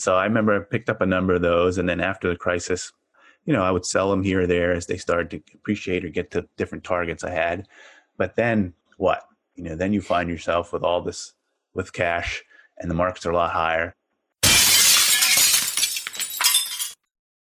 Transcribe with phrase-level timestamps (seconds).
[0.00, 1.76] So I remember I picked up a number of those.
[1.76, 2.90] And then after the crisis,
[3.44, 6.08] you know, I would sell them here or there as they started to appreciate or
[6.08, 7.68] get to different targets I had.
[8.16, 9.24] But then what?
[9.56, 11.34] You know, then you find yourself with all this
[11.74, 12.42] with cash
[12.78, 13.94] and the markets are a lot higher.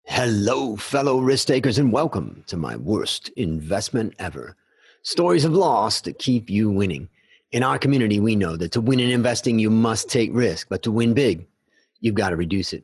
[0.04, 4.58] Hello, fellow risk takers, and welcome to my worst investment ever.
[5.04, 7.08] Stories of loss to keep you winning.
[7.54, 10.84] In our community, we know that to win in investing, you must take risk, but
[10.84, 11.48] to win big,
[12.00, 12.84] you've got to reduce it.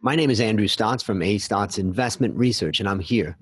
[0.00, 3.36] My name is Andrew Stotz from A Stotz Investment Research, and I'm here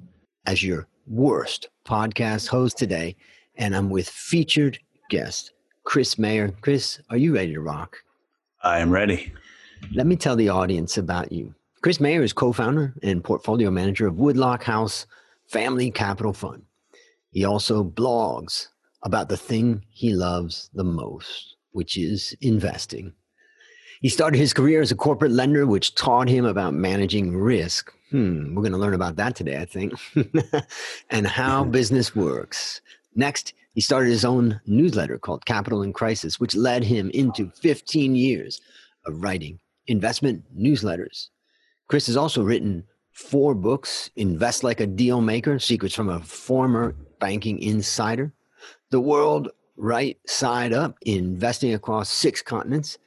[0.47, 3.17] as your worst podcast host today.
[3.57, 4.79] And I'm with featured
[5.11, 5.53] guest
[5.85, 6.55] Chris Mayer.
[6.61, 7.97] Chris, are you ready to rock?
[8.63, 9.33] I am ready.
[9.95, 11.55] Let me tell the audience about you.
[11.81, 15.07] Chris Mayer is co founder and portfolio manager of Woodlock House
[15.47, 16.63] Family Capital Fund.
[17.31, 18.69] He also blogs
[19.03, 23.13] about the thing he loves the most, which is investing.
[24.01, 27.93] He started his career as a corporate lender, which taught him about managing risk.
[28.11, 29.93] Hmm, we're going to learn about that today, I think,
[31.11, 32.81] and how business works.
[33.15, 38.15] Next, he started his own newsletter called Capital in Crisis, which led him into 15
[38.15, 38.61] years
[39.05, 41.29] of writing investment newsletters
[41.89, 46.95] Chris has also written four books Invest Like a Deal Maker Secrets from a Former
[47.19, 48.31] Banking Insider,
[48.91, 52.99] The World Right Side Up Investing Across Six Continents,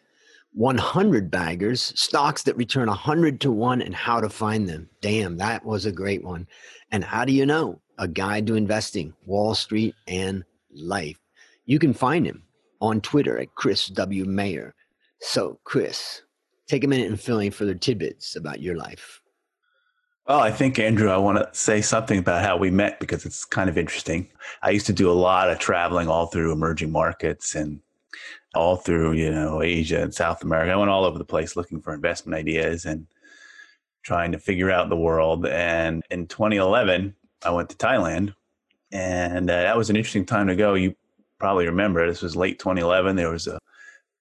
[0.53, 4.89] 100 Baggers Stocks that Return 100 to 1 and How to Find Them.
[5.01, 6.47] Damn, that was a great one.
[6.91, 7.81] And How Do You Know?
[7.97, 11.19] A Guide to Investing, Wall Street, and Life.
[11.65, 12.43] You can find him
[12.81, 14.25] on Twitter at Chris W.
[14.25, 14.75] Mayer.
[15.19, 16.23] So, Chris,
[16.67, 19.21] take a minute and fill in further tidbits about your life.
[20.27, 23.45] Well, I think, Andrew, I want to say something about how we met because it's
[23.45, 24.29] kind of interesting.
[24.61, 27.81] I used to do a lot of traveling all through emerging markets and
[28.53, 30.71] all through, you know, Asia and South America.
[30.71, 33.07] I went all over the place looking for investment ideas and
[34.03, 35.45] trying to figure out the world.
[35.45, 38.33] And in 2011, I went to Thailand,
[38.91, 40.73] and uh, that was an interesting time to go.
[40.73, 40.95] You
[41.39, 43.15] probably remember this was late 2011.
[43.15, 43.59] There was a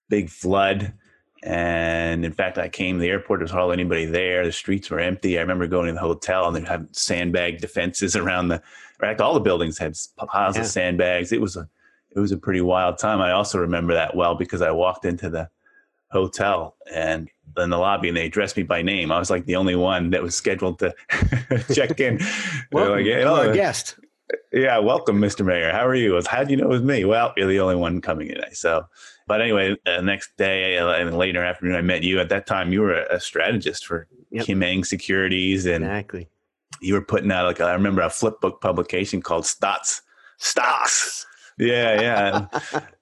[0.08, 0.94] big flood
[1.42, 3.40] and in fact, I came to the airport.
[3.40, 4.44] There was hardly anybody there.
[4.44, 5.38] The streets were empty.
[5.38, 8.56] I remember going to the hotel and they had sandbag defenses around the.
[8.56, 10.62] In fact, all the buildings had piles yeah.
[10.62, 11.32] of sandbags.
[11.32, 11.66] It was a,
[12.14, 13.20] it was a pretty wild time.
[13.20, 15.48] I also remember that well because I walked into the
[16.10, 19.12] hotel and in the lobby and they addressed me by name.
[19.12, 20.94] I was like the only one that was scheduled to
[21.74, 22.20] check in.
[22.72, 23.96] Welcome, like, hey, guest.
[24.52, 25.44] Yeah, welcome, Mr.
[25.44, 25.72] Mayer.
[25.72, 26.20] How are you?
[26.26, 27.04] How do you know it was me?
[27.04, 28.50] Well, you're the only one coming today.
[28.52, 28.86] So
[29.30, 32.18] but anyway, the next day uh, and later afternoon, I met you.
[32.18, 34.44] At that time, you were a strategist for yep.
[34.44, 36.28] Kim Eng Securities, and exactly.
[36.80, 40.00] you were putting out like I remember a flip book publication called Stotz
[40.38, 41.28] Stocks.
[41.60, 42.46] Yeah, yeah.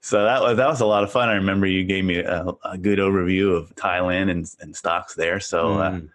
[0.01, 1.29] so that was that was a lot of fun.
[1.29, 5.39] I remember you gave me a, a good overview of Thailand and, and stocks there.
[5.39, 6.05] So mm.
[6.05, 6.07] uh,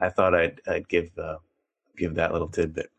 [0.00, 1.38] I thought I'd, I'd give uh,
[1.96, 2.90] give that little tidbit.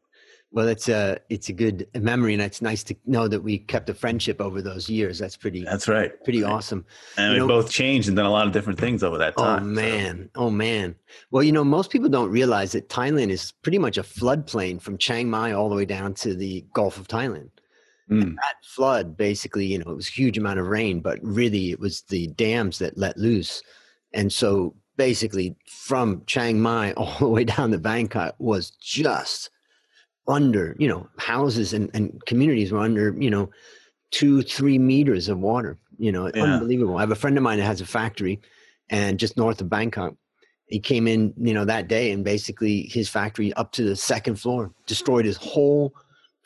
[0.51, 3.87] Well, it's a it's a good memory, and it's nice to know that we kept
[3.89, 5.19] a friendship over those years.
[5.19, 5.63] That's pretty.
[5.63, 6.11] That's right.
[6.23, 6.85] Pretty awesome.
[7.17, 9.37] And you we know, both changed and done a lot of different things over that
[9.37, 9.61] time.
[9.61, 10.29] Oh man!
[10.33, 10.41] So.
[10.41, 10.95] Oh man!
[11.29, 14.97] Well, you know, most people don't realize that Thailand is pretty much a floodplain from
[14.97, 17.51] Chiang Mai all the way down to the Gulf of Thailand.
[18.09, 18.35] Mm.
[18.35, 21.79] that flood, basically, you know, it was a huge amount of rain, but really, it
[21.79, 23.61] was the dams that let loose,
[24.13, 29.49] and so basically, from Chiang Mai all the way down to Bangkok was just
[30.27, 33.49] under, you know, houses and, and communities were under, you know,
[34.11, 35.77] two, three meters of water.
[35.97, 36.43] You know, yeah.
[36.43, 36.97] unbelievable.
[36.97, 38.39] I have a friend of mine that has a factory
[38.89, 40.15] and just north of Bangkok.
[40.67, 44.35] He came in, you know, that day and basically his factory up to the second
[44.35, 45.93] floor, destroyed his whole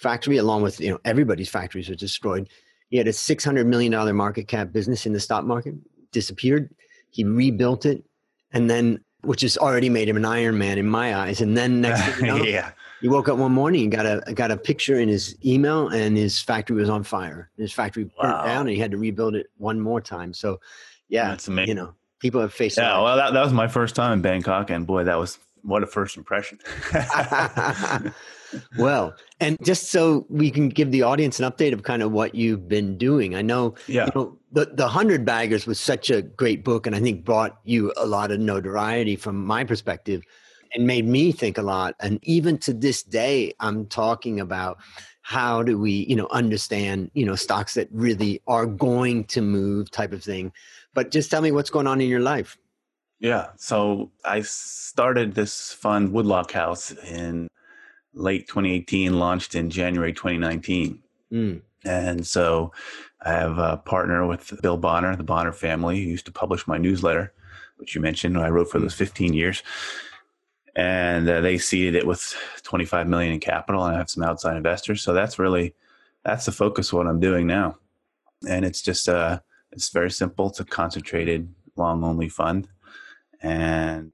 [0.04, 2.50] factory along with, you know, everybody's factories were destroyed.
[2.90, 5.74] He had a $600 million market cap business in the stock market,
[6.12, 6.70] disappeared.
[7.10, 8.04] He rebuilt it.
[8.52, 11.42] And then, which has already made him an Iron Man in my eyes.
[11.42, 14.50] And then next, you know, yeah he woke up one morning and got a got
[14.50, 17.50] a picture in his email, and his factory was on fire.
[17.58, 18.46] His factory burnt wow.
[18.46, 20.34] down, and he had to rebuild it one more time.
[20.34, 20.62] So,
[21.10, 21.68] yeah, that's amazing.
[21.68, 22.78] You know, people have faced.
[22.78, 25.84] Yeah, well, that, that was my first time in Bangkok, and boy, that was what
[25.84, 26.60] a first impression.
[28.78, 32.36] well, and just so we can give the audience an update of kind of what
[32.36, 34.06] you've been doing, I know, yeah.
[34.06, 37.60] you know, the the Hundred Baggers was such a great book, and I think brought
[37.64, 40.24] you a lot of notoriety from my perspective
[40.74, 41.96] and made me think a lot.
[42.00, 44.80] And even to this day, I'm talking about
[45.22, 49.90] how do we, you know, understand, you know, stocks that really are going to move
[49.90, 50.52] type of thing.
[50.94, 52.58] But just tell me what's going on in your life.
[53.20, 53.48] Yeah.
[53.56, 57.48] So I started this fund, Woodlock House, in
[58.14, 61.00] late 2018, launched in January 2019.
[61.32, 61.62] Mm.
[61.86, 62.72] And so
[63.22, 66.78] I have a partner with Bill Bonner, the Bonner family, who used to publish my
[66.78, 67.34] newsletter.
[67.78, 68.38] which you mentioned.
[68.38, 69.64] I wrote for those 15 years.
[70.76, 74.58] And uh, they seeded it with 25 million in capital, and I have some outside
[74.58, 75.02] investors.
[75.02, 75.76] So that's really
[76.24, 77.78] that's the focus of what I'm doing now.
[78.48, 79.40] And it's just uh,
[79.72, 80.48] it's very simple.
[80.48, 82.68] It's a concentrated long only fund,
[83.42, 84.12] and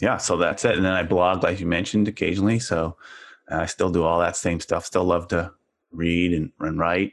[0.00, 0.76] yeah, so that's it.
[0.76, 2.58] And then I blog, like you mentioned, occasionally.
[2.58, 2.96] So
[3.48, 4.84] I still do all that same stuff.
[4.84, 5.52] Still love to
[5.92, 7.12] read and, and write.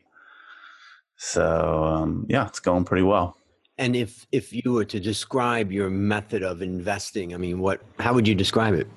[1.18, 3.38] So um, yeah, it's going pretty well.
[3.78, 8.14] And if if you were to describe your method of investing, I mean, what how
[8.14, 8.88] would you describe it?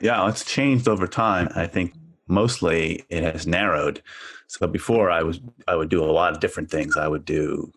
[0.00, 1.48] Yeah, it's changed over time.
[1.56, 1.94] I think
[2.28, 4.02] mostly it has narrowed.
[4.46, 6.96] So before I was I would do a lot of different things.
[6.96, 7.72] I would do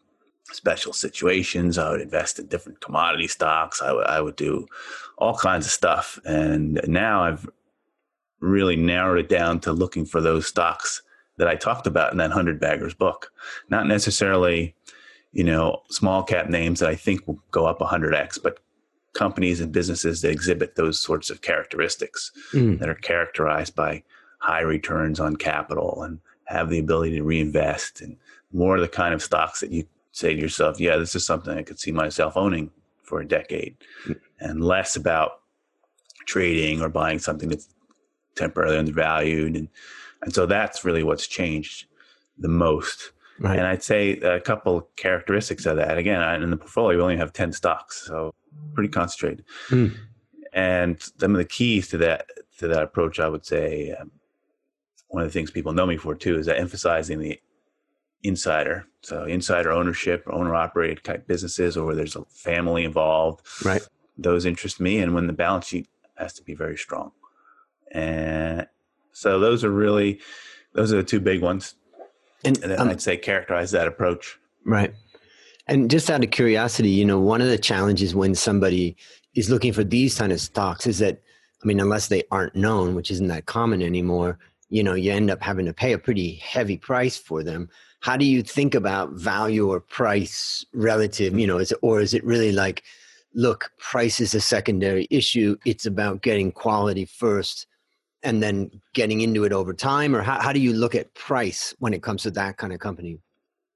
[0.51, 1.77] special situations.
[1.77, 3.81] I would invest in different commodity stocks.
[3.81, 4.67] I would I would do
[5.17, 6.19] all kinds of stuff.
[6.25, 7.49] And now I've
[8.39, 11.01] really narrowed it down to looking for those stocks
[11.37, 13.31] that I talked about in that hundred baggers book.
[13.69, 14.75] Not necessarily,
[15.31, 18.59] you know, small cap names that I think will go up hundred x, but
[19.13, 22.79] companies and businesses that exhibit those sorts of characteristics mm.
[22.79, 24.03] that are characterized by
[24.39, 28.17] high returns on capital and have the ability to reinvest and
[28.53, 31.57] more of the kind of stocks that you say to yourself, yeah, this is something
[31.57, 32.71] I could see myself owning
[33.03, 34.19] for a decade, mm.
[34.39, 35.41] and less about
[36.25, 37.69] trading or buying something that's
[38.35, 39.55] temporarily undervalued.
[39.55, 39.67] And,
[40.21, 41.85] and so that's really what's changed
[42.37, 43.11] the most.
[43.39, 43.57] Right.
[43.57, 45.97] And I'd say a couple characteristics of that.
[45.97, 48.33] Again, in the portfolio, we only have 10 stocks, so
[48.73, 49.45] pretty concentrated.
[49.69, 49.95] Mm.
[50.53, 52.27] And some of the keys to that
[52.59, 54.11] to that approach, I would say, um,
[55.07, 57.39] one of the things people know me for too is that emphasizing the
[58.23, 58.85] insider.
[59.01, 63.45] So insider ownership, owner operated type businesses, or where there's a family involved.
[63.63, 63.81] Right.
[64.17, 67.11] Those interest me, and when the balance sheet has to be very strong.
[67.91, 68.67] And
[69.11, 70.19] so those are really
[70.73, 71.75] those are the two big ones.
[72.43, 74.39] And, and um, I'd say characterize that approach.
[74.65, 74.93] Right.
[75.67, 78.95] And just out of curiosity, you know, one of the challenges when somebody
[79.35, 81.21] is looking for these kind of stocks is that,
[81.63, 84.39] I mean, unless they aren't known, which isn't that common anymore,
[84.69, 87.69] you know, you end up having to pay a pretty heavy price for them
[88.01, 92.13] how do you think about value or price relative you know is it, or is
[92.13, 92.83] it really like
[93.33, 97.67] look price is a secondary issue it's about getting quality first
[98.23, 101.73] and then getting into it over time or how, how do you look at price
[101.79, 103.17] when it comes to that kind of company?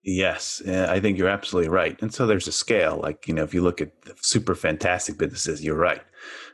[0.03, 3.55] Yes i think you're absolutely right and so there's a scale like you know if
[3.55, 3.91] you look at
[4.21, 6.03] super fantastic businesses you're right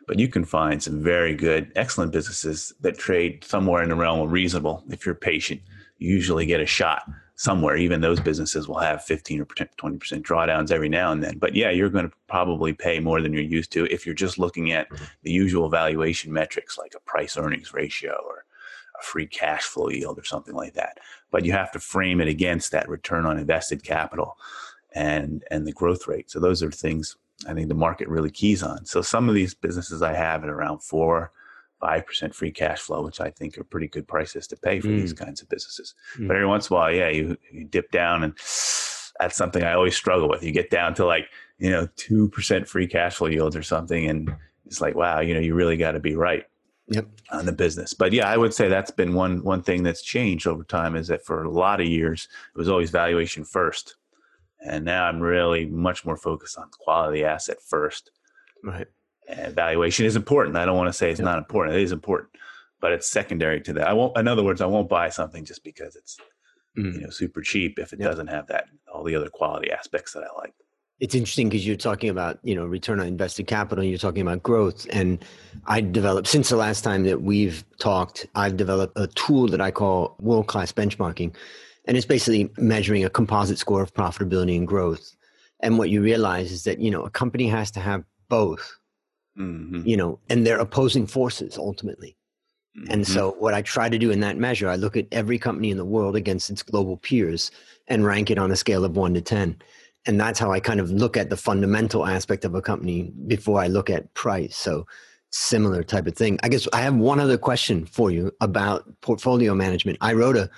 [0.08, 4.22] but you can find some very good excellent businesses that trade somewhere in the realm
[4.22, 5.60] of reasonable if you're patient
[5.98, 7.04] you usually get a shot
[7.42, 7.76] somewhere.
[7.76, 11.40] Even those businesses will have 15 or 20% drawdowns every now and then.
[11.40, 14.38] But yeah, you're going to probably pay more than you're used to if you're just
[14.38, 15.04] looking at mm-hmm.
[15.24, 18.46] the usual valuation metrics like a price earnings ratio or
[19.00, 21.00] a free cash flow yield or something like that.
[21.32, 24.38] But you have to frame it against that return on invested capital
[24.94, 26.30] and and the growth rate.
[26.30, 27.16] So those are things
[27.48, 28.86] I think the market really keys on.
[28.86, 31.32] So some of these businesses I have at around four,
[31.82, 34.88] five percent free cash flow, which I think are pretty good prices to pay for
[34.88, 35.02] mm.
[35.02, 35.96] these kinds of businesses.
[36.18, 36.28] Mm.
[36.28, 38.34] But every once in a while, yeah, you, you dip down, and
[39.20, 40.44] that's something I always struggle with.
[40.44, 44.08] You get down to like you know two percent free cash flow yields or something,
[44.08, 44.34] and
[44.66, 46.46] it's like wow, you know, you really got to be right.
[46.88, 47.08] Yep.
[47.32, 47.94] on the business.
[47.94, 51.08] But yeah, I would say that's been one one thing that's changed over time is
[51.08, 53.96] that for a lot of years it was always valuation first.
[54.60, 58.12] And now I'm really much more focused on quality asset first.
[58.62, 58.88] Right
[59.50, 60.58] valuation is important.
[60.58, 61.26] I don't want to say it's yeah.
[61.26, 61.76] not important.
[61.76, 62.30] It is important,
[62.80, 63.88] but it's secondary to that.
[63.88, 64.18] I won't.
[64.18, 66.18] In other words, I won't buy something just because it's
[66.78, 66.94] mm.
[66.94, 68.08] you know super cheap if it yeah.
[68.08, 70.54] doesn't have that all the other quality aspects that I like.
[71.00, 73.84] It's interesting because you're talking about you know return on invested capital.
[73.84, 75.24] You're talking about growth, and
[75.66, 78.28] I developed since the last time that we've talked.
[78.36, 81.34] I've developed a tool that I call world class benchmarking,
[81.86, 85.16] and it's basically measuring a composite score of profitability and growth.
[85.62, 88.78] And what you realize is that you know a company has to have both
[89.38, 89.82] mm-hmm.
[89.86, 92.18] you know, and they're opposing forces ultimately.
[92.78, 92.92] Mm-hmm.
[92.92, 95.72] And so, what I try to do in that measure, I look at every company
[95.72, 97.52] in the world against its global peers
[97.88, 99.62] and rank it on a scale of one to 10.
[100.08, 103.60] And that's how I kind of look at the fundamental aspect of a company before
[103.60, 104.56] I look at price.
[104.56, 104.86] So,
[105.32, 106.40] similar type of thing.
[106.44, 109.98] I guess I have one other question for you about portfolio management.
[110.00, 110.50] I wrote a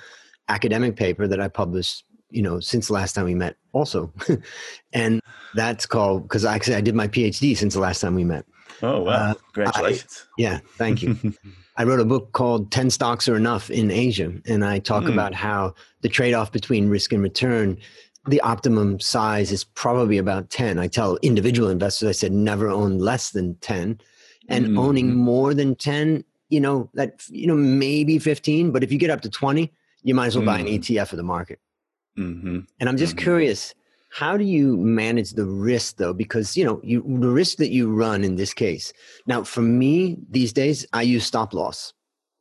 [0.50, 4.14] academic paper that I published, you know, since the last time we met also.
[4.94, 5.20] and
[5.56, 8.46] that's called because actually I did my PhD since the last time we met.
[8.84, 9.12] Oh, wow.
[9.14, 10.26] Uh, Congratulations.
[10.26, 11.18] I, yeah, thank you.
[11.78, 14.34] I wrote a book called 10 Stocks Are Enough in Asia.
[14.46, 15.14] And I talk mm.
[15.14, 17.78] about how the trade off between risk and return,
[18.28, 20.78] the optimum size is probably about 10.
[20.78, 24.00] I tell individual investors, I said never own less than 10.
[24.50, 24.78] And mm.
[24.78, 28.72] owning more than 10, you know, that, you know, maybe 15.
[28.72, 29.72] But if you get up to 20,
[30.04, 30.48] you might as well mm.
[30.48, 30.80] buy an mm.
[30.80, 31.60] ETF of the market.
[32.20, 32.60] Mm-hmm.
[32.80, 33.24] And I'm just mm-hmm.
[33.24, 33.74] curious
[34.14, 36.14] How do you manage the risk though?
[36.14, 38.94] Because you know, you the risk that you run in this case.
[39.26, 41.94] Now, for me these days, I use stop loss.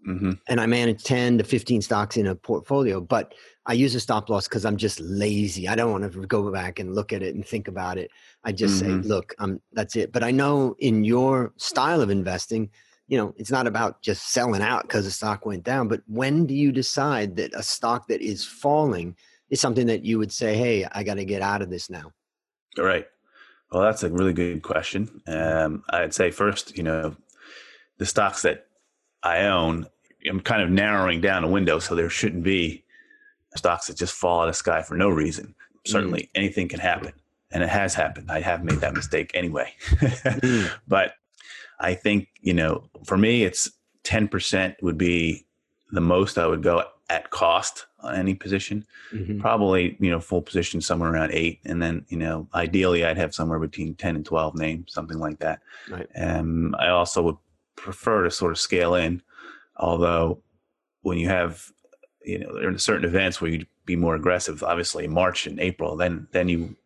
[0.07, 0.33] Mm-hmm.
[0.49, 3.33] And I manage 10 to 15 stocks in a portfolio, but
[3.67, 5.69] I use a stop loss because I'm just lazy.
[5.69, 8.11] I don't want to go back and look at it and think about it.
[8.43, 9.03] I just mm-hmm.
[9.03, 10.13] say, look, I'm that's it.
[10.13, 12.69] But I know in your style of investing,
[13.07, 16.47] you know, it's not about just selling out because the stock went down, but when
[16.47, 19.17] do you decide that a stock that is falling
[19.53, 22.11] is something that you would say, hey, I got to get out of this now?
[22.79, 23.07] All right.
[23.71, 25.21] Well, that's a really good question.
[25.27, 27.15] Um, I'd say first, you know,
[27.99, 28.67] the stocks that
[29.23, 29.87] I own,
[30.29, 32.83] I'm kind of narrowing down a window so there shouldn't be
[33.55, 35.55] stocks that just fall out of the sky for no reason.
[35.85, 36.29] Certainly, mm.
[36.35, 37.13] anything can happen,
[37.51, 38.31] and it has happened.
[38.31, 39.75] I have made that mistake anyway.
[39.91, 40.71] mm.
[40.89, 41.15] But
[41.81, 43.71] I think you know, for me, it's
[44.05, 45.45] ten percent would be
[45.91, 48.85] the most I would go at cost on any position.
[49.13, 49.41] Mm-hmm.
[49.41, 53.35] Probably, you know, full position somewhere around eight, and then you know, ideally, I'd have
[53.35, 55.61] somewhere between ten and twelve names, something like that.
[55.89, 56.09] Right.
[56.17, 57.37] Um, I also would
[57.77, 59.23] prefer to sort of scale in,
[59.77, 60.43] although
[61.03, 61.71] when you have
[62.25, 64.63] you know, there are certain events where you'd be more aggressive.
[64.63, 66.77] Obviously, March and April, then then you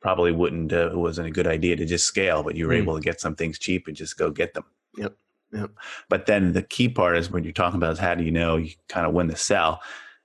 [0.00, 0.72] probably wouldn't.
[0.72, 2.78] Uh, it wasn't a good idea to just scale, but you were mm.
[2.78, 4.64] able to get some things cheap and just go get them.
[4.96, 5.16] Yep.
[5.52, 5.70] Yep.
[6.08, 8.56] But then the key part is when you're talking about is how do you know
[8.56, 9.80] you kind of when to sell.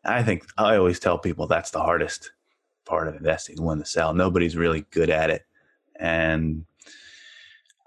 [0.05, 2.31] I think I always tell people that's the hardest
[2.85, 4.13] part of investing, when to sell.
[4.13, 5.45] Nobody's really good at it,
[5.95, 6.65] and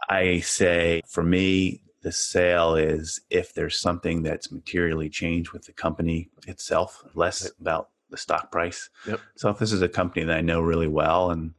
[0.09, 5.73] I say for me, the sale is if there's something that's materially changed with the
[5.73, 8.91] company itself, less about the stock price.
[9.07, 9.21] Yep.
[9.37, 11.55] So if this is a company that I know really well and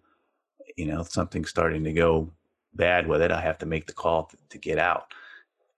[0.78, 2.32] you know something's starting to go
[2.74, 5.14] bad with it, I have to make the call to, to get out,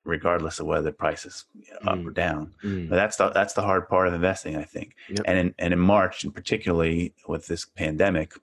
[0.06, 2.00] regardless of whether the price is know, mm.
[2.00, 2.54] up or down.
[2.64, 2.90] Mm.
[2.90, 4.96] But that's the that's the hard part of investing, I think.
[5.10, 5.22] Yep.
[5.26, 8.34] And in and in March, and particularly with this pandemic,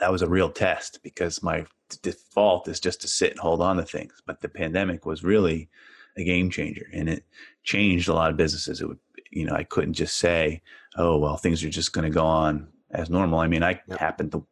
[0.00, 1.64] that was a real test because my
[2.02, 4.22] default is just to sit and hold on to things.
[4.26, 5.68] But the pandemic was really
[6.16, 7.24] a game changer and it
[7.62, 8.80] changed a lot of businesses.
[8.80, 8.98] It would,
[9.30, 10.62] you know, I couldn't just say,
[10.96, 13.38] oh, well, things are just going to go on as normal.
[13.38, 13.98] I mean, I yep.
[13.98, 14.44] happen to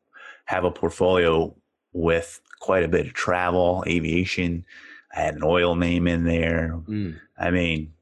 [0.46, 1.54] have a portfolio
[1.92, 4.64] with quite a bit of travel, aviation.
[5.14, 6.80] I had an oil name in there.
[6.88, 7.18] Mm.
[7.38, 7.92] I mean,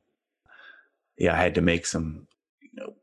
[1.16, 2.26] yeah, I had to make some,
[2.60, 2.94] you know,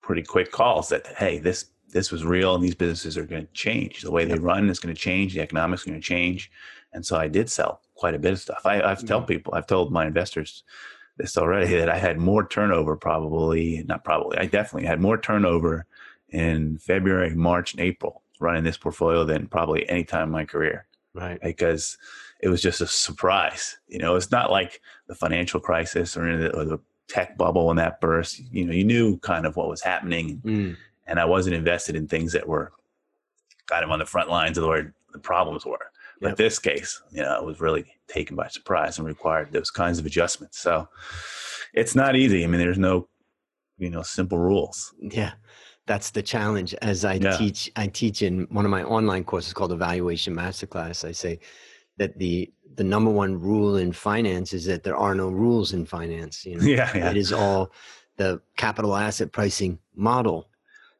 [0.00, 3.52] pretty quick calls that, hey, this this was real and these businesses are going to
[3.52, 4.00] change.
[4.00, 5.34] The way they run is going to change.
[5.34, 6.50] The economics are going to change.
[6.92, 8.62] And so I did sell quite a bit of stuff.
[8.64, 10.64] I, have told people, I've told my investors
[11.18, 15.86] this already that I had more turnover probably, not probably, I definitely had more turnover
[16.30, 20.86] in February, March, and April running this portfolio than probably any time in my career.
[21.14, 21.38] Right.
[21.42, 21.98] Because
[22.42, 23.78] it was just a surprise.
[23.88, 27.76] You know, it's not like the financial crisis or the, or the tech bubble when
[27.76, 28.40] that burst.
[28.52, 30.42] You know, you knew kind of what was happening.
[30.44, 32.72] Mm and I wasn't invested in things that were
[33.66, 35.90] kind of on the front lines of where the problems were.
[36.20, 36.36] But yep.
[36.36, 40.06] this case, you know, it was really taken by surprise and required those kinds of
[40.06, 40.58] adjustments.
[40.58, 40.88] So
[41.74, 42.44] it's not easy.
[42.44, 43.08] I mean, there's no,
[43.78, 44.94] you know, simple rules.
[45.00, 45.32] Yeah.
[45.86, 46.74] That's the challenge.
[46.80, 47.36] As I yeah.
[47.36, 51.06] teach, I teach in one of my online courses called Evaluation Masterclass.
[51.06, 51.40] I say
[51.98, 55.84] that the the number one rule in finance is that there are no rules in
[55.84, 56.44] finance.
[56.44, 57.10] You know, yeah, yeah.
[57.10, 57.70] it is all
[58.16, 60.48] the capital asset pricing model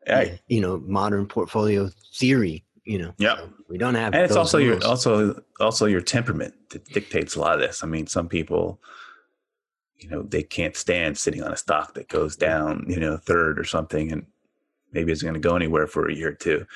[0.07, 0.41] Hey.
[0.49, 2.65] you know, modern portfolio theory.
[2.85, 4.83] You know, yeah, so we don't have, and it's also rules.
[4.83, 7.85] your also also your temperament that dictates a lot of this.
[7.85, 8.81] I mean, some people,
[9.99, 13.61] you know, they can't stand sitting on a stock that goes down, you know, third
[13.61, 14.27] or something, and
[14.91, 16.67] maybe it's going to go anywhere for a year or two,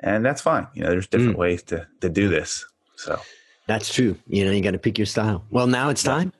[0.00, 0.66] and that's fine.
[0.74, 1.40] You know, there's different mm.
[1.40, 2.66] ways to to do this.
[2.96, 3.20] So
[3.66, 4.16] that's true.
[4.26, 5.44] You know, you got to pick your style.
[5.50, 6.32] Well, now it's time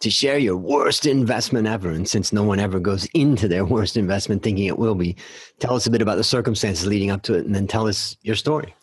[0.00, 1.90] to share your worst investment ever.
[1.90, 5.16] And since no one ever goes into their worst investment thinking it will be,
[5.58, 8.16] tell us a bit about the circumstances leading up to it and then tell us
[8.22, 8.74] your story.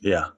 [0.00, 0.28] Yeah.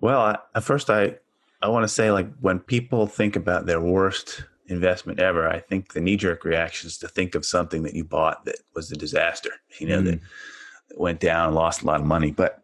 [0.00, 1.16] Well, I, at first, I,
[1.60, 5.92] I want to say, like, when people think about their worst investment ever, I think
[5.92, 8.96] the knee jerk reaction is to think of something that you bought that was a
[8.96, 10.04] disaster, you know, mm.
[10.06, 10.20] that
[10.96, 12.32] went down, and lost a lot of money.
[12.32, 12.61] But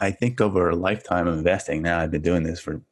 [0.00, 2.82] I think over a lifetime of investing, now I've been doing this for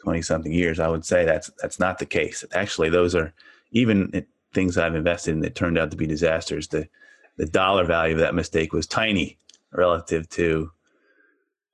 [0.00, 2.44] 20 something years, I would say that's that's not the case.
[2.52, 3.32] Actually, those are
[3.70, 6.68] even things I've invested in that turned out to be disasters.
[6.68, 6.88] The
[7.36, 9.38] the dollar value of that mistake was tiny
[9.72, 10.72] relative to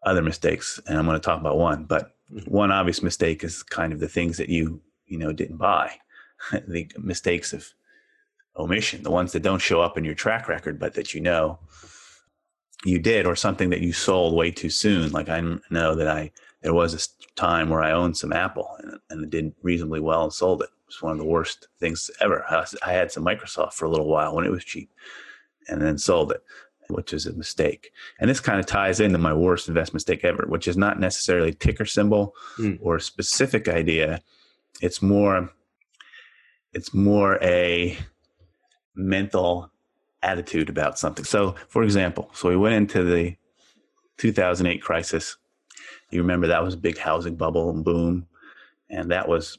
[0.02, 1.84] other mistakes, and I'm going to talk about one.
[1.84, 2.50] But mm-hmm.
[2.50, 5.92] one obvious mistake is kind of the things that you you know didn't buy,
[6.68, 7.72] the mistakes of
[8.58, 11.58] omission, the ones that don't show up in your track record, but that you know
[12.84, 15.12] you did, or something that you sold way too soon.
[15.12, 15.40] Like I
[15.70, 16.30] know that I
[16.62, 20.24] there was a time where I owned some Apple and, and it did reasonably well
[20.24, 20.70] and sold it.
[20.70, 22.44] It was one of the worst things ever.
[22.48, 24.90] I, I, had some Microsoft for a little while when it was cheap
[25.68, 26.42] and then sold it.
[26.88, 27.92] which is a mistake.
[28.18, 31.52] And this kind of ties into my worst investment mistake ever, which is not necessarily
[31.52, 32.78] ticker symbol mm.
[32.80, 34.22] or a specific idea.
[34.80, 35.50] It's more
[36.72, 37.96] it's more a
[38.94, 39.70] mental
[40.26, 41.24] attitude about something.
[41.24, 43.36] So, for example, so we went into the
[44.18, 45.36] 2008 crisis.
[46.10, 48.26] You remember that was a big housing bubble and boom,
[48.90, 49.58] and that was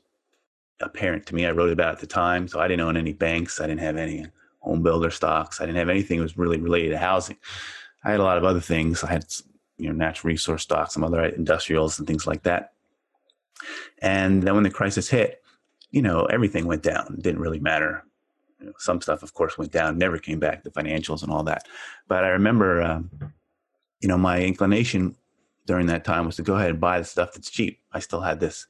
[0.82, 1.46] apparent to me.
[1.46, 3.60] I wrote about at the time, so I didn't own any banks.
[3.60, 4.28] I didn't have any
[4.60, 5.62] home builder stocks.
[5.62, 7.38] I didn't have anything that was really related to housing.
[8.04, 9.04] I had a lot of other things.
[9.04, 9.26] I had
[9.78, 12.74] you know natural resource stocks, some other industrials and things like that.
[14.00, 15.42] And then when the crisis hit,
[15.92, 17.16] you know everything went down.
[17.18, 18.04] It didn't really matter
[18.60, 21.44] you know, some stuff, of course, went down, never came back, the financials and all
[21.44, 21.68] that.
[22.08, 23.10] But I remember, um,
[24.00, 25.16] you know, my inclination
[25.66, 27.80] during that time was to go ahead and buy the stuff that's cheap.
[27.92, 28.66] I still had this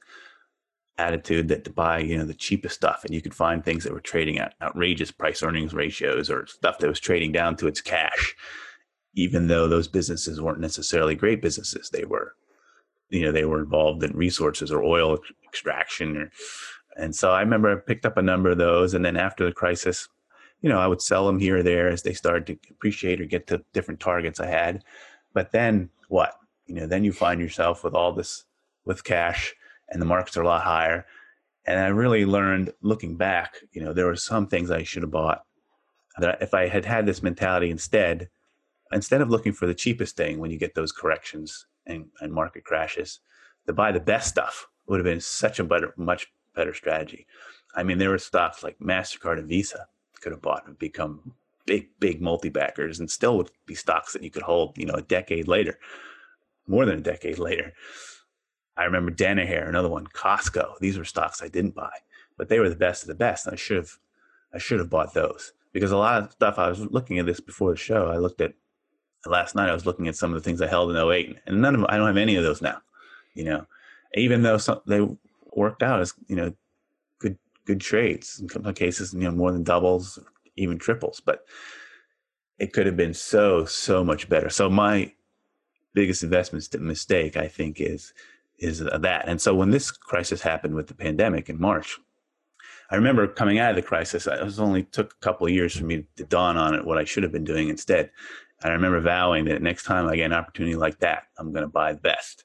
[0.98, 3.92] attitude that to buy, you know, the cheapest stuff, and you could find things that
[3.92, 7.80] were trading at outrageous price earnings ratios or stuff that was trading down to its
[7.80, 8.34] cash,
[9.14, 11.88] even though those businesses weren't necessarily great businesses.
[11.90, 12.34] They were,
[13.10, 16.32] you know, they were involved in resources or oil extraction or
[16.98, 18.92] and so I remember I picked up a number of those.
[18.92, 20.08] And then after the crisis,
[20.60, 23.24] you know, I would sell them here or there as they started to appreciate or
[23.24, 24.84] get to different targets I had.
[25.32, 26.34] But then what?
[26.66, 28.44] You know, then you find yourself with all this
[28.84, 29.54] with cash
[29.88, 31.06] and the markets are a lot higher.
[31.66, 35.12] And I really learned looking back, you know, there were some things I should have
[35.12, 35.44] bought
[36.18, 38.28] that if I had had this mentality instead,
[38.90, 42.64] instead of looking for the cheapest thing when you get those corrections and, and market
[42.64, 43.20] crashes,
[43.66, 47.24] to buy the best stuff would have been such a better, much better strategy.
[47.76, 49.86] I mean, there were stocks like MasterCard and Visa
[50.20, 51.34] could have bought and become
[51.66, 54.94] big, big multi baggers and still would be stocks that you could hold, you know,
[54.94, 55.78] a decade later,
[56.66, 57.72] more than a decade later.
[58.76, 60.78] I remember Danaher, another one, Costco.
[60.80, 61.92] These were stocks I didn't buy,
[62.36, 63.46] but they were the best of the best.
[63.46, 63.92] And I should have,
[64.52, 67.40] I should have bought those because a lot of stuff I was looking at this
[67.40, 68.08] before the show.
[68.08, 68.54] I looked at
[69.26, 69.68] last night.
[69.68, 71.80] I was looking at some of the things I held in 08 and none of
[71.80, 72.80] them, I don't have any of those now,
[73.34, 73.66] you know,
[74.14, 75.06] even though some, they
[75.56, 76.52] worked out as you know
[77.18, 78.40] good good trades.
[78.40, 80.18] In some cases you know more than doubles
[80.56, 81.20] even triples.
[81.24, 81.44] But
[82.58, 84.50] it could have been so so much better.
[84.50, 85.12] So my
[85.94, 88.12] biggest investment mistake i think is
[88.58, 89.28] is uh, that.
[89.28, 91.98] And so when this crisis happened with the pandemic in march
[92.90, 95.76] i remember coming out of the crisis it was only took a couple of years
[95.76, 98.10] for me to dawn on it what i should have been doing instead.
[98.62, 101.64] And i remember vowing that next time i get an opportunity like that i'm going
[101.64, 102.44] to buy the best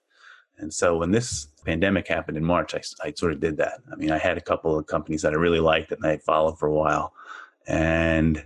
[0.63, 3.82] and so when this pandemic happened in March, I, I sort of did that.
[3.91, 6.58] I mean, I had a couple of companies that I really liked and I followed
[6.58, 7.13] for a while.
[7.67, 8.41] And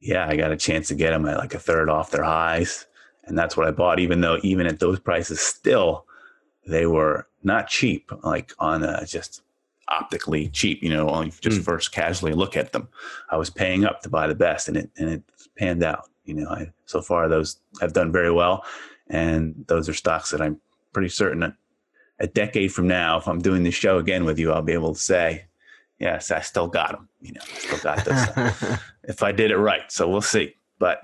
[0.00, 2.86] yeah, I got a chance to get them at like a third off their highs.
[3.24, 6.04] And that's what I bought, even though even at those prices, still
[6.66, 9.42] they were not cheap, like on a, just
[9.86, 11.64] optically cheap, you know, only just mm.
[11.64, 12.88] first casually look at them.
[13.30, 15.22] I was paying up to buy the best and it, and it
[15.56, 16.10] panned out.
[16.24, 18.64] You know, I, so far those have done very well.
[19.08, 20.60] And those are stocks that I'm
[20.96, 21.52] pretty certain that
[22.20, 24.94] a decade from now, if I'm doing this show again with you, I'll be able
[24.94, 25.44] to say,
[25.98, 27.10] yes, I still got them.
[27.20, 28.78] You know, I still got this.
[29.02, 29.92] if I did it right.
[29.92, 30.54] So we'll see.
[30.78, 31.00] But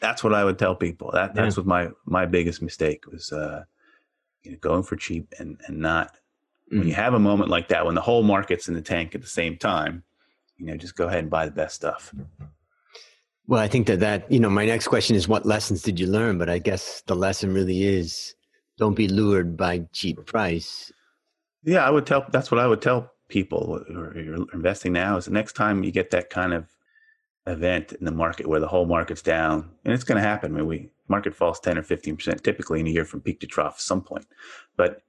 [0.00, 1.10] that's what I would tell people.
[1.12, 1.62] That that's yeah.
[1.62, 3.32] what my my biggest mistake was.
[3.32, 3.64] Uh,
[4.44, 6.14] you know, going for cheap and and not
[6.72, 6.78] mm.
[6.78, 9.20] when you have a moment like that when the whole market's in the tank at
[9.20, 10.04] the same time.
[10.58, 12.14] You know, just go ahead and buy the best stuff.
[13.48, 16.06] Well, I think that that you know, my next question is, what lessons did you
[16.06, 16.38] learn?
[16.38, 18.36] But I guess the lesson really is
[18.78, 20.92] don't be lured by cheap price.
[21.62, 22.26] Yeah, I would tell.
[22.30, 24.16] That's what I would tell people who are
[24.52, 25.16] investing now.
[25.16, 26.66] Is the next time you get that kind of
[27.46, 30.52] event in the market where the whole market's down, and it's going to happen.
[30.52, 33.40] I mean, we market falls ten or fifteen percent typically in a year from peak
[33.40, 34.26] to trough at some point.
[34.76, 35.02] But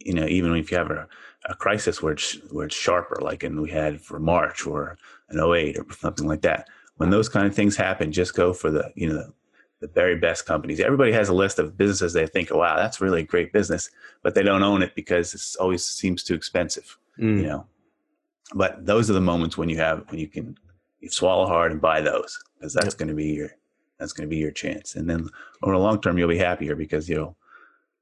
[0.00, 1.08] you know, even if you have a,
[1.46, 4.96] a crisis where it's where it's sharper, like in we had for March or
[5.30, 8.70] an 08 or something like that, when those kind of things happen, just go for
[8.70, 9.32] the you know
[9.80, 10.80] the very best companies.
[10.80, 13.90] Everybody has a list of businesses they think, wow, that's really a great business,
[14.22, 17.38] but they don't own it because it always seems too expensive, mm.
[17.38, 17.66] you know.
[18.54, 20.56] But those are the moments when you have when you can
[21.00, 22.96] you swallow hard and buy those because that's yep.
[22.96, 23.50] going to be your
[23.98, 24.96] that's going to be your chance.
[24.96, 25.28] And then
[25.62, 27.36] over the long term, you'll be happier because you'll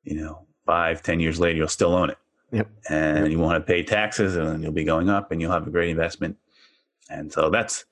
[0.05, 2.19] you know five ten years later you'll still own it.
[2.53, 2.71] Yep.
[2.89, 3.31] And yep.
[3.31, 5.91] you want to pay taxes, and you'll be going up, and you'll have a great
[5.91, 6.37] investment.
[7.11, 7.85] And so that's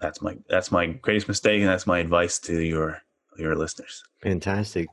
[0.00, 3.02] that's my that's my greatest mistake, and that's my advice to your
[3.36, 4.02] your listeners.
[4.22, 4.88] Fantastic.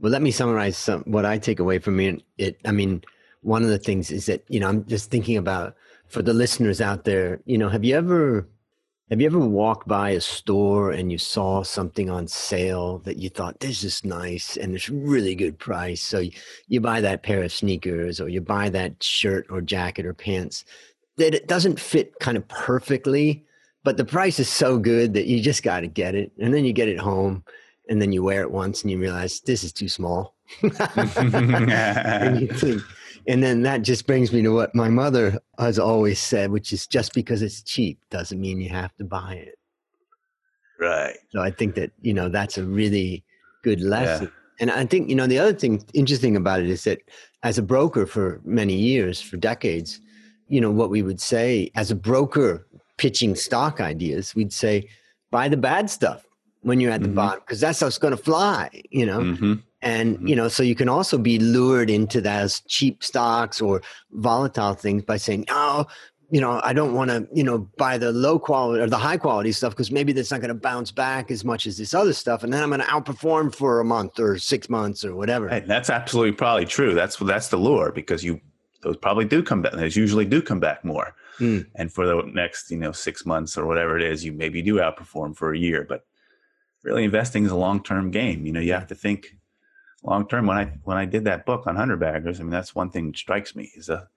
[0.00, 2.22] Well, let me summarize some what I take away from it.
[2.38, 3.02] It, I mean,
[3.42, 5.76] one of the things is that you know I'm just thinking about
[6.08, 7.40] for the listeners out there.
[7.44, 8.48] You know, have you ever
[9.10, 13.28] have you ever walked by a store and you saw something on sale that you
[13.28, 16.00] thought this is nice and it's really good price?
[16.00, 16.30] So you,
[16.68, 20.64] you buy that pair of sneakers or you buy that shirt or jacket or pants
[21.16, 23.44] that it doesn't fit kind of perfectly
[23.82, 26.32] but the price is so good that you just got to get it.
[26.38, 27.44] And then you get it home
[27.88, 30.34] and then you wear it once and you realize this is too small.
[30.62, 32.82] and you think,
[33.26, 36.86] and then that just brings me to what my mother has always said, which is
[36.86, 39.58] just because it's cheap doesn't mean you have to buy it.
[40.78, 41.16] Right.
[41.30, 43.24] So I think that, you know, that's a really
[43.62, 44.26] good lesson.
[44.26, 44.30] Yeah.
[44.60, 47.00] And I think, you know, the other thing interesting about it is that
[47.42, 50.00] as a broker for many years, for decades,
[50.48, 52.66] you know, what we would say as a broker
[53.00, 54.86] pitching stock ideas, we'd say,
[55.30, 56.26] buy the bad stuff
[56.60, 57.16] when you're at the mm-hmm.
[57.16, 59.20] bottom, because that's what's going to fly, you know?
[59.20, 59.54] Mm-hmm.
[59.80, 60.26] And, mm-hmm.
[60.26, 63.80] you know, so you can also be lured into those cheap stocks or
[64.12, 65.86] volatile things by saying, oh,
[66.30, 69.16] you know, I don't want to, you know, buy the low quality or the high
[69.16, 72.12] quality stuff because maybe that's not going to bounce back as much as this other
[72.12, 75.48] stuff, and then I'm going to outperform for a month or six months or whatever.
[75.48, 76.94] Hey, that's absolutely probably true.
[76.94, 78.40] That's that's the lure because you
[78.82, 79.72] those probably do come back.
[79.72, 81.16] Those usually do come back more.
[81.40, 81.66] Mm.
[81.74, 84.76] And for the next, you know, six months or whatever it is, you maybe do
[84.76, 85.84] outperform for a year.
[85.88, 86.04] But
[86.84, 88.46] really, investing is a long term game.
[88.46, 89.36] You know, you have to think
[90.04, 90.46] long term.
[90.46, 93.08] When I when I did that book on hundred baggers, I mean, that's one thing
[93.08, 94.08] that strikes me is a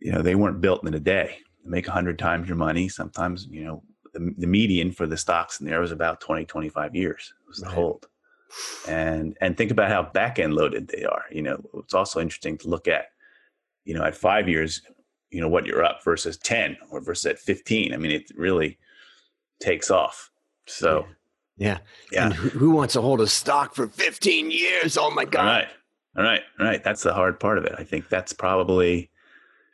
[0.00, 1.38] you know, they weren't built in a day.
[1.64, 2.88] They make a 100 times your money.
[2.88, 6.96] Sometimes, you know, the, the median for the stocks in there was about 20, 25
[6.96, 7.74] years was the right.
[7.74, 8.06] hold.
[8.88, 11.24] And and think about how back end loaded they are.
[11.30, 13.06] You know, it's also interesting to look at,
[13.84, 14.82] you know, at five years,
[15.30, 17.92] you know, what you're up versus 10 or versus at 15.
[17.92, 18.78] I mean, it really
[19.60, 20.30] takes off.
[20.66, 21.06] So,
[21.56, 21.78] yeah.
[22.12, 22.28] Yeah.
[22.28, 22.32] yeah.
[22.32, 24.96] who wants to hold a stock for 15 years?
[24.96, 25.40] Oh my God.
[25.40, 25.68] All right.
[26.16, 26.42] All right.
[26.58, 26.82] All right.
[26.82, 27.74] That's the hard part of it.
[27.78, 29.10] I think that's probably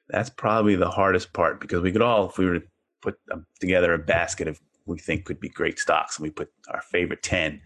[0.09, 2.67] that's probably the hardest part because we could all, if we were to
[3.03, 6.49] put um, together a basket of we think could be great stocks and we put
[6.69, 7.61] our favorite 10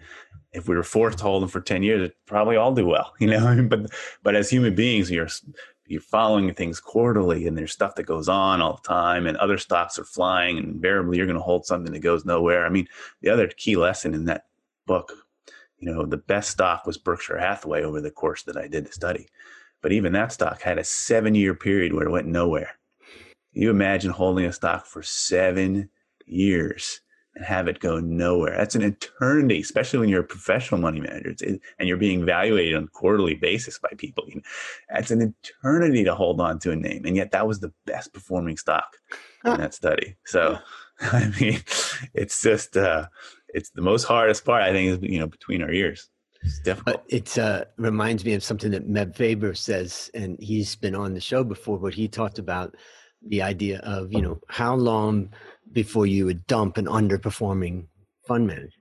[0.52, 3.12] if we were forced to hold them for 10 years it'd probably all do well
[3.20, 3.90] you know but
[4.22, 5.28] but as human beings you're
[5.90, 9.58] you're following things quarterly and there's stuff that goes on all the time and other
[9.58, 12.86] stocks are flying and invariably you're going to hold something that goes nowhere i mean
[13.22, 14.46] the other key lesson in that
[14.86, 15.12] book
[15.78, 18.92] you know the best stock was berkshire hathaway over the course that i did the
[18.92, 19.26] study
[19.82, 22.70] but even that stock had a seven year period where it went nowhere.
[23.52, 25.88] You imagine holding a stock for seven
[26.26, 27.00] years
[27.34, 28.56] and have it go nowhere?
[28.56, 31.34] That's an eternity, especially when you're a professional money manager
[31.78, 34.24] and you're being evaluated on a quarterly basis by people.
[34.28, 34.42] You know,
[34.90, 37.04] that's an eternity to hold on to a name.
[37.04, 38.96] And yet that was the best performing stock
[39.44, 40.16] in that study.
[40.26, 40.58] So,
[41.00, 41.62] I mean,
[42.14, 43.06] it's just, uh,
[43.48, 46.10] it's the most hardest part, I think, is, you know, between our ears.
[46.42, 47.02] It's difficult.
[47.08, 51.20] It uh, reminds me of something that Meb Faber says, and he's been on the
[51.20, 52.76] show before, but he talked about
[53.26, 55.30] the idea of, you know, how long
[55.72, 57.86] before you would dump an underperforming
[58.26, 58.72] fund manager.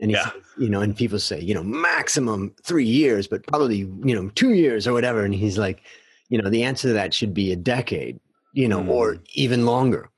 [0.00, 0.30] And he yeah.
[0.30, 4.28] says, you know, and people say, you know, maximum three years, but probably, you know,
[4.30, 5.24] two years or whatever.
[5.24, 5.82] And he's like,
[6.28, 8.20] you know, the answer to that should be a decade,
[8.52, 8.88] you know, mm.
[8.88, 10.10] or even longer.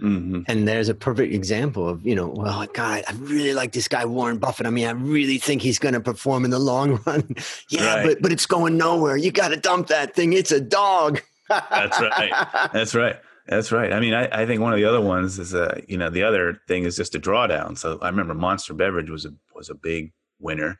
[0.00, 0.42] Mm-hmm.
[0.46, 4.04] And there's a perfect example of, you know, well, God, I really like this guy,
[4.04, 4.66] Warren Buffett.
[4.66, 7.34] I mean, I really think he's going to perform in the long run.
[7.70, 8.06] yeah, right.
[8.06, 9.16] but, but it's going nowhere.
[9.16, 10.34] You got to dump that thing.
[10.34, 11.22] It's a dog.
[11.48, 12.70] That's right.
[12.72, 13.16] That's right.
[13.46, 13.92] That's right.
[13.92, 16.24] I mean, I, I think one of the other ones is, uh, you know, the
[16.24, 17.78] other thing is just a drawdown.
[17.78, 20.78] So I remember Monster Beverage was a, was a big winner,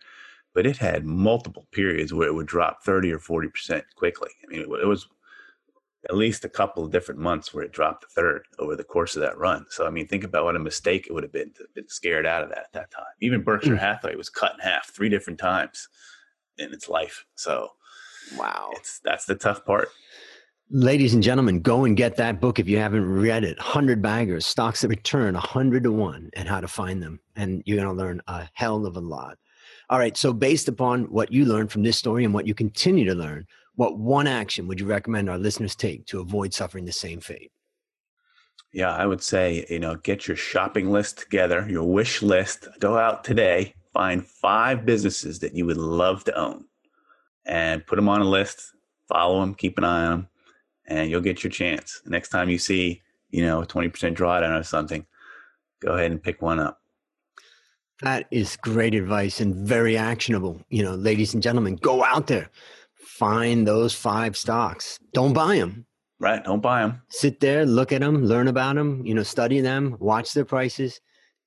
[0.53, 4.31] but it had multiple periods where it would drop 30 or 40% quickly.
[4.43, 5.07] I mean, it, it was
[6.09, 9.17] at least a couple of different months where it dropped a third over the course
[9.17, 9.67] of that run.
[9.71, 12.27] So I mean, think about what a mistake it would have been to been scared
[12.27, 13.05] out of that at that time.
[13.21, 13.79] Even Berkshire mm.
[13.79, 15.89] Hathaway was cut in half three different times
[16.59, 17.25] in its life.
[17.35, 17.71] So
[18.37, 19.89] wow, it's that's the tough part.
[20.71, 23.57] Ladies and gentlemen, go and get that book if you haven't read it.
[23.57, 27.21] 100 Baggers, Stocks That Return 100 to 1, and how to find them.
[27.37, 29.39] And you're going to learn a hell of a lot.
[29.91, 33.05] All right, so based upon what you learned from this story and what you continue
[33.05, 36.91] to learn, what one action would you recommend our listeners take to avoid suffering the
[36.91, 37.53] same fate?
[38.73, 42.67] Yeah, I would say, you know, get your shopping list together, your wish list.
[42.81, 46.65] Go out today, find five businesses that you would love to own
[47.45, 48.73] and put them on a list,
[49.07, 50.29] follow them, keep an eye on them,
[50.87, 52.01] and you'll get your chance.
[52.07, 55.07] Next time you see, you know, a 20% drawdown or something,
[55.81, 56.81] go ahead and pick one up.
[58.03, 60.61] That is great advice and very actionable.
[60.69, 62.51] You know, ladies and gentlemen, go out there,
[62.95, 64.99] find those five stocks.
[65.13, 65.87] Don't buy them.
[66.19, 66.43] Right.
[66.45, 67.03] Don't buy them.
[67.09, 71.01] Sit there, look at them, learn about them, you know, study them, watch their prices,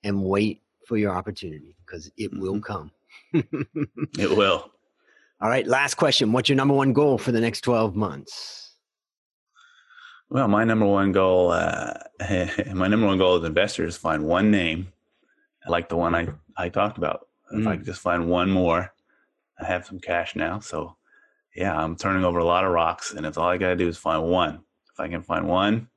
[0.03, 2.41] and wait for your opportunity because it mm-hmm.
[2.41, 2.91] will come.
[3.33, 4.71] it will.
[5.41, 5.65] All right.
[5.65, 6.31] Last question.
[6.31, 8.68] What's your number one goal for the next 12 months?
[10.29, 11.93] Well, my number one goal, uh,
[12.73, 14.91] my number one goal as an investor is find one name
[15.67, 17.27] like the one I, I talked about.
[17.51, 17.77] If I mm.
[17.77, 18.93] could just find one more,
[19.59, 20.59] I have some cash now.
[20.59, 20.95] So
[21.55, 23.87] yeah, I'm turning over a lot of rocks, and it's all I got to do
[23.87, 24.61] is find one.
[24.93, 25.87] If I can find one,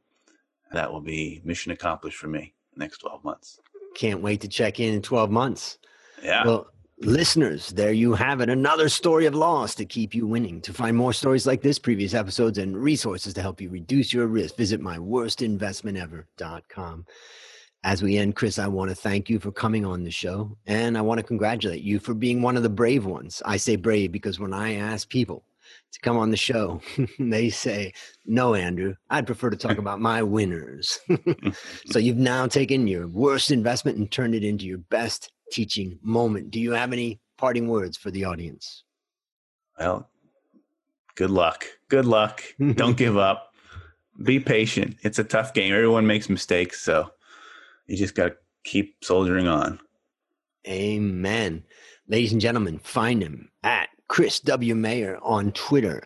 [0.72, 3.60] that will be mission accomplished for me next 12 months.
[3.94, 5.78] Can't wait to check in in 12 months.
[6.22, 6.46] Yeah.
[6.46, 6.71] Well,
[7.04, 8.48] listeners, there you have it.
[8.48, 10.60] Another story of loss to keep you winning.
[10.62, 14.26] To find more stories like this, previous episodes, and resources to help you reduce your
[14.26, 17.06] risk, visit myworstinvestmentever.com.
[17.84, 20.56] As we end, Chris, I want to thank you for coming on the show.
[20.66, 23.42] And I want to congratulate you for being one of the brave ones.
[23.44, 25.44] I say brave because when I ask people
[25.92, 26.80] to come on the show,
[27.18, 27.92] they say,
[28.24, 31.00] No, Andrew, I'd prefer to talk about my winners.
[31.86, 36.50] so you've now taken your worst investment and turned it into your best teaching moment.
[36.50, 38.84] Do you have any parting words for the audience?
[39.78, 40.08] Well,
[41.14, 41.66] good luck.
[41.88, 42.42] Good luck.
[42.74, 43.52] Don't give up.
[44.22, 44.96] Be patient.
[45.02, 45.72] It's a tough game.
[45.72, 46.82] Everyone makes mistakes.
[46.82, 47.10] So
[47.86, 49.80] you just got to keep soldiering on.
[50.66, 51.64] Amen.
[52.08, 54.74] Ladies and gentlemen, find him at Chris W.
[54.74, 56.04] Mayer on Twitter.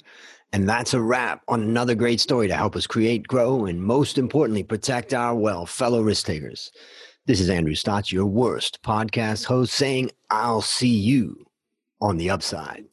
[0.52, 4.16] And that's a wrap on another great story to help us create, grow, and most
[4.16, 6.70] importantly, protect our wealth, fellow risk takers.
[7.26, 11.44] This is Andrew Stotz, your worst podcast host, saying, I'll see you
[12.00, 12.84] on the upside.